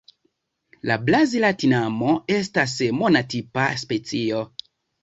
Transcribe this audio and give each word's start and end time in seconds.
La 0.91 0.97
Brazila 1.09 1.53
tinamo 1.65 2.17
estas 2.39 2.77
monotipa 3.03 3.71
specio. 3.87 4.47